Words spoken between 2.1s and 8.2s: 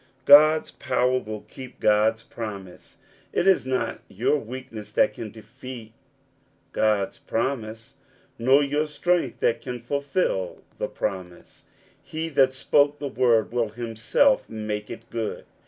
promise. It is not your weakness that can defeat God's promise,